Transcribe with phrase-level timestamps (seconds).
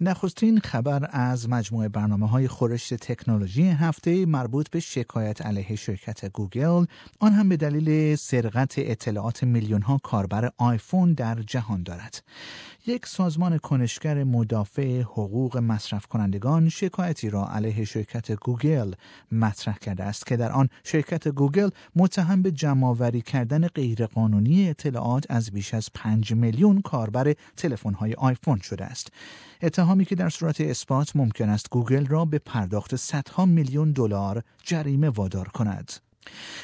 [0.00, 6.84] نخستین خبر از مجموعه برنامه های گزارش تکنولوژی هفته مربوط به شکایت علیه شرکت گوگل
[7.20, 12.22] آن هم به دلیل سرقت اطلاعات میلیون ها کاربر آیفون در جهان دارد
[12.86, 18.92] یک سازمان کنشگر مدافع حقوق مصرف کنندگان شکایتی را علیه شرکت گوگل
[19.32, 25.50] مطرح کرده است که در آن شرکت گوگل متهم به جمعآوری کردن غیرقانونی اطلاعات از
[25.50, 27.34] بیش از 5 میلیون کاربر
[27.98, 29.12] های آیفون شده است.
[29.92, 35.08] اتهامی که در صورت اثبات ممکن است گوگل را به پرداخت صدها میلیون دلار جریمه
[35.08, 35.92] وادار کند.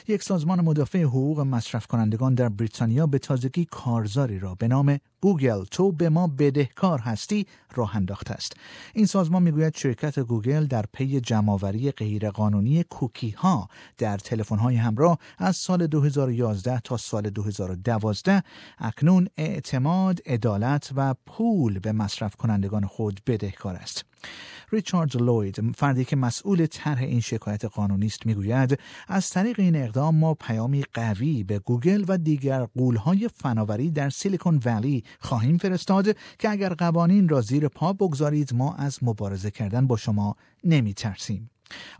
[0.09, 5.64] یک سازمان مدافع حقوق مصرف کنندگان در بریتانیا به تازگی کارزاری را به نام گوگل
[5.64, 8.53] تو به ما بدهکار هستی راه انداخته است.
[8.95, 15.19] این سازمان می‌گوید شرکت گوگل در پی جمعآوری غیرقانونی کوکی ها در تلفن های همراه
[15.39, 18.42] از سال 2011 تا سال 2012
[18.79, 24.08] اکنون اعتماد عدالت و پول به مصرف کنندگان خود بدهکار است.
[24.72, 30.14] ریچارد لوید فردی که مسئول طرح این شکایت قانونی است می‌گوید از طریق این اقدام
[30.14, 36.50] ما پیامی قوی به گوگل و دیگر قولهای فناوری در سیلیکون ولی خواهیم فرستاد که
[36.50, 41.50] اگر قوانین را زیر پا بگذارید ما از مبارزه کردن با شما نمی ترسیم.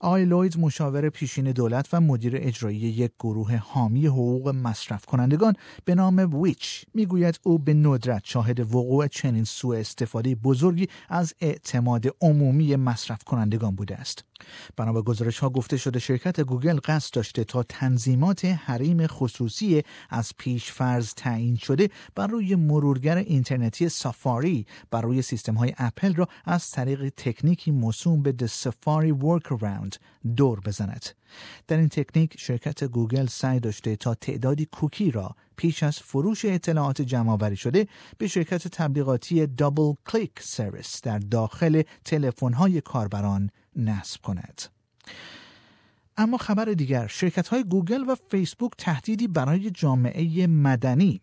[0.01, 5.95] آقای لوید مشاور پیشین دولت و مدیر اجرایی یک گروه حامی حقوق مصرف کنندگان به
[5.95, 12.77] نام Which می‌گوید او به ندرت شاهد وقوع چنین سوء استفاده بزرگی از اعتماد عمومی
[12.77, 14.25] مصرف کنندگان بوده است.
[14.77, 20.33] بنا به گزارش ها گفته شده شرکت گوگل قصد داشته تا تنظیمات حریم خصوصی از
[20.39, 26.29] پیش فرض تعیین شده بر روی مرورگر اینترنتی سافاری بر روی سیستم های اپل را
[26.45, 29.97] از طریق تکنیکی موسوم به The Safari Workaround
[30.37, 31.07] دور بزند.
[31.69, 37.03] در این تکنیک شرکت گوگل سعی داشته تا تعدادی کوکی را پیش از فروش اطلاعات
[37.03, 37.89] جمعآوری شده
[38.19, 41.83] به شرکت تبلیغاتی DoubleClick service در داخل
[42.55, 44.63] های کاربران نصب کند.
[46.17, 51.21] اما خبر دیگر شرکت های گوگل و فیسبوک تهدیدی برای جامعه مدنی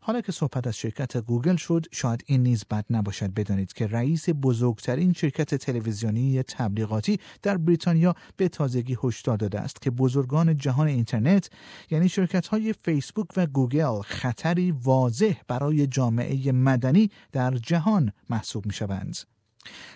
[0.00, 4.28] حالا که صحبت از شرکت گوگل شد شاید این نیز بد نباشد بدانید که رئیس
[4.42, 11.50] بزرگترین شرکت تلویزیونی تبلیغاتی در بریتانیا به تازگی هشدار داده است که بزرگان جهان اینترنت
[11.90, 18.72] یعنی شرکت های فیسبوک و گوگل خطری واضح برای جامعه مدنی در جهان محسوب می
[18.72, 19.16] شوند.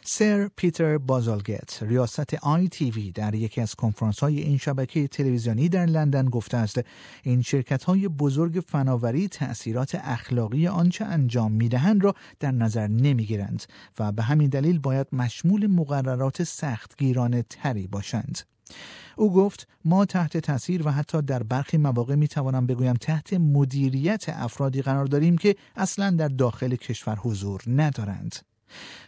[0.04, 6.24] سر پیتر بازالگت ریاست ITV در یکی از کنفرانس های این شبکه تلویزیونی در لندن
[6.24, 6.80] گفته است
[7.22, 13.62] این شرکت های بزرگ فناوری تأثیرات اخلاقی آنچه انجام می‌دهند را در نظر نمی‌گیرند
[13.98, 18.38] و به همین دلیل باید مشمول مقررات سختگیرانه تری باشند.
[19.16, 24.24] او گفت ما تحت تاثیر و حتی در برخی مواقع می توانم بگویم تحت مدیریت
[24.28, 28.36] افرادی قرار داریم که اصلا در داخل کشور حضور ندارند.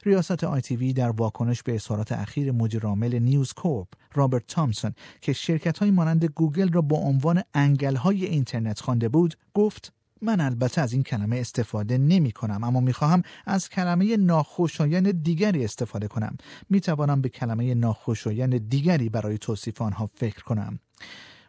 [0.05, 5.91] ریاست وی در واکنش به اظهارات اخیر مدیرعامل News Corp رابرت تامسون که شرکت های
[5.91, 9.93] مانند گوگل را با عنوان انگل های اینترنت خوانده بود گفت
[10.23, 15.65] من البته از این کلمه استفاده نمی کنم اما می خواهم از کلمه ناخوشایند دیگری
[15.65, 16.37] استفاده کنم.
[16.71, 20.79] می توانم به کلمه ناخوشایند دیگری برای توصیف آنها فکر کنم.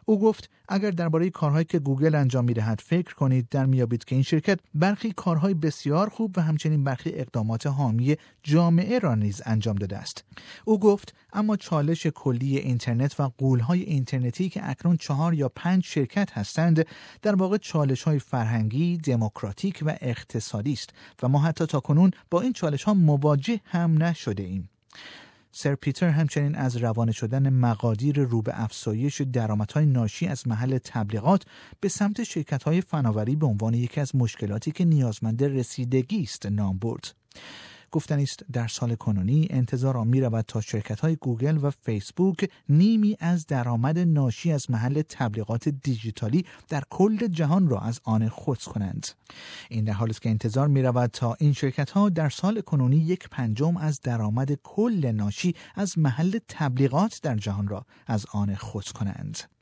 [0.04, 4.22] او گفت اگر درباره کارهایی که گوگل انجام می‌دهد فکر کنید در میابید که این
[4.22, 9.98] شرکت برخی کارهای بسیار خوب و همچنین برخی اقدامات حامی جامعه را نیز انجام داده
[9.98, 10.24] است.
[10.64, 16.32] او گفت اما چالش کلی اینترنت و قولهای اینترنتی که اکنون چهار یا پنج شرکت
[16.32, 16.86] هستند
[17.22, 20.90] در واقع چالش های فرهنگی دموکراتیک و اقتصادی است
[21.22, 24.68] و ما حتی تا کنون با این چالش ها مواجه هم نشده ایم.
[25.52, 31.42] سر پیتر همچنین از روانه شدن مقادیر رو به افزایش درآمدهای ناشی از محل تبلیغات
[31.80, 37.14] به سمت شرکت‌های فناوری به عنوان یکی از مشکلاتی که نیازمند رسیدگی است نام برد.
[37.92, 38.44] گفتنی است.
[38.52, 43.98] در سال کنونی انتظار آن رود تا شرکت های گوگل و فیسبوک نیمی از درآمد
[43.98, 49.06] ناشی از محل تبلیغات دیجیتالی در کل جهان را از آن خود کنند.
[49.68, 52.96] این در حالی است که انتظار می رود تا این شرکت ها در سال کنونی
[52.96, 58.88] یک پنجم از درآمد کل ناشی از محل تبلیغات در جهان را از آن خود
[58.88, 59.59] کنند.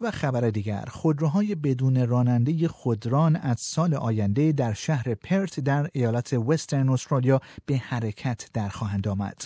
[0.00, 6.32] و خبر دیگر خودروهای بدون راننده خودران از سال آینده در شهر پرت در ایالت
[6.32, 9.42] وسترن استرالیا به حرکت در خواهند آمد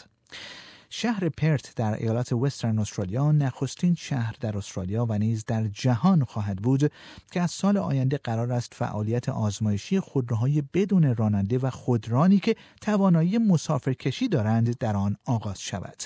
[0.90, 6.56] شهر پرت در ایالت وسترن استرالیا نخستین شهر در استرالیا و نیز در جهان خواهد
[6.56, 6.92] بود
[7.30, 13.38] که از سال آینده قرار است فعالیت آزمایشی خودروهای بدون راننده و خودرانی که توانایی
[13.38, 16.02] مسافرکشی دارند در آن آغاز شود.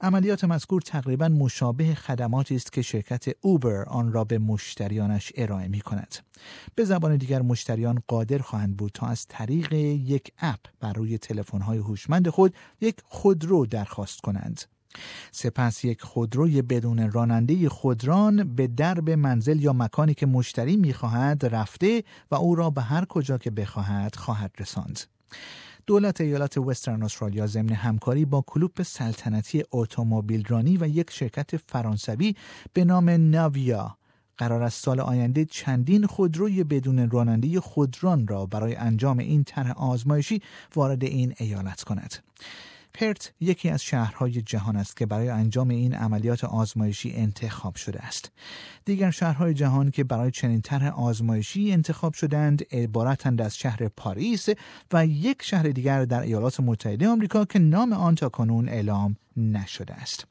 [0.00, 5.80] عملیات مذکور تقریبا مشابه خدماتی است که شرکت اوبر آن را به مشتریانش ارائه می
[5.80, 6.16] کند.
[6.74, 11.78] به زبان دیگر مشتریان قادر خواهند بود تا از طریق یک اپ بر روی تلفن‌های
[11.78, 14.62] هوشمند خود یک خودرو درخواست کنند.
[15.30, 22.04] سپس یک خودروی بدون راننده خودران به درب منزل یا مکانی که مشتری می‌خواهد رفته
[22.30, 25.00] و او را به هر کجا که بخواهد خواهد رساند.
[25.88, 32.34] دولت ایالت وسترن استرالیا ضمن همکاری با کلوب سلطنتی اتومبیلرانی و یک شرکت فرانسوی
[32.72, 33.96] به نام ناویا
[34.38, 40.42] قرار است سال آینده چندین خودروی بدون راننده خودران را برای انجام این طرح آزمایشی
[40.74, 42.14] وارد این ایالت کند.
[42.98, 48.30] پرت یکی از شهرهای جهان است که برای انجام این عملیات آزمایشی انتخاب شده است.
[48.84, 54.48] دیگر شهرهای جهان که برای چنین طرح آزمایشی انتخاب شدند عبارتند از شهر پاریس
[54.92, 59.94] و یک شهر دیگر در ایالات متحده آمریکا که نام آن تا کنون اعلام نشده
[59.94, 60.26] است.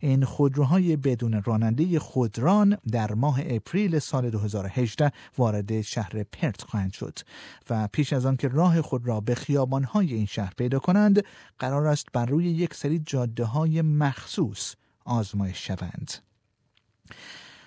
[0.00, 7.18] این خودروهای بدون راننده خودران در ماه اپریل سال 2018 وارد شهر پرت خواهند شد
[7.70, 11.24] و پیش از آن که راه خود را به خیابانهای این شهر پیدا کنند
[11.58, 14.74] قرار است بر روی یک سری جاده های مخصوص
[15.04, 16.12] آزمایش شوند.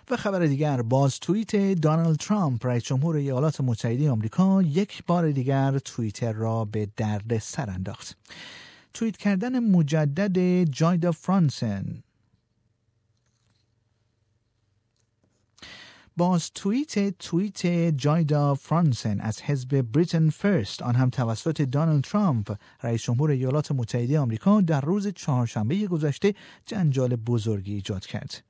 [0.09, 5.79] و خبر دیگر باز توییت دانالد ترامپ رئیس جمهور ایالات متحده آمریکا یک بار دیگر
[5.79, 8.17] توییتر را به درد سر انداخت.
[8.97, 12.03] توییت کردن مجدد جایدا فرانسن.
[16.17, 17.67] باز توییت توییت
[17.97, 24.19] جایدا فرانسن از حزب بریتن فرست آن هم توسط دانالد ترامپ رئیس جمهور ایالات متحده
[24.19, 26.33] آمریکا در روز چهارشنبه گذشته
[26.65, 28.43] جنجال بزرگی ایجاد کرد.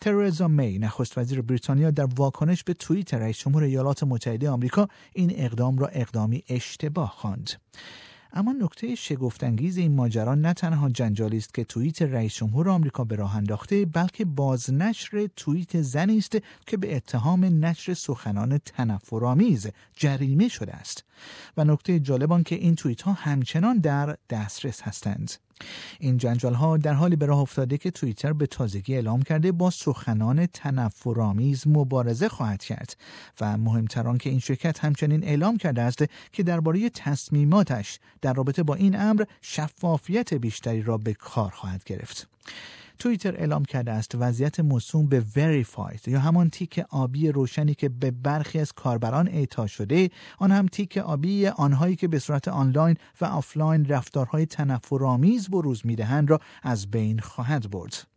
[0.00, 5.32] ترزا می نخست وزیر بریتانیا در واکنش به توییت رئیس جمهور ایالات متحده آمریکا این
[5.34, 7.50] اقدام را اقدامی اشتباه خواند.
[8.32, 13.16] اما نکته شگفتانگیز این ماجرا نه تنها جنجالی است که توییت رئیس جمهور آمریکا به
[13.16, 16.36] راه انداخته بلکه بازنشر توییت زنی است
[16.66, 21.04] که به اتهام نشر سخنان تنفرآمیز جریمه شده است.
[21.56, 25.32] و نکته جالب که این توییت ها همچنان در دسترس هستند.
[25.98, 29.70] این جنجال ها در حالی به راه افتاده که توییتر به تازگی اعلام کرده با
[29.70, 32.96] سخنان تنفرآمیز مبارزه خواهد کرد
[33.40, 38.62] و مهمتر آن که این شرکت همچنین اعلام کرده است که درباره تصمیماتش در رابطه
[38.62, 42.28] با این امر شفافیت بیشتری را به کار خواهد گرفت.
[43.00, 48.10] توییتر اعلام کرده است وضعیت موسوم به verified یا همان تیک آبی روشنی که به
[48.10, 53.24] برخی از کاربران اعطا شده آن هم تیک آبی آنهایی که به صورت آنلاین و
[53.24, 58.09] آفلاین رفتارهای تنفرآمیز بروز می‌دهند را از بین خواهد برد.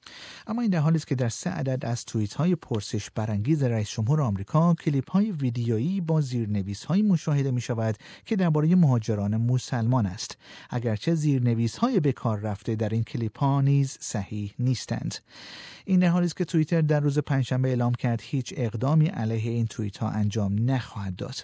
[0.48, 3.90] اما این در حالی است که در سه عدد از توییت های پرسش برانگیز رئیس
[3.90, 7.96] جمهور آمریکا کلیپ های ویدیویی با زیرنویس های مشاهده می شود
[8.26, 10.38] که درباره مهاجران مسلمان است.
[10.70, 15.16] اگرچه زیرنویس های به کار رفته در این کلیپ ها نیز صحیح نیستند.
[15.86, 19.68] این در حالی است که توییتر در روز پنجشنبه اعلام کرد هیچ اقدامی علیه این
[19.68, 21.36] توییت ها انجام نخواهد داد.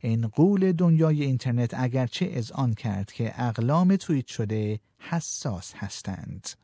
[0.00, 6.63] این غول دنیای اینترنت اگرچه اذعان کرد که اقلام توییت شده حساس هستند.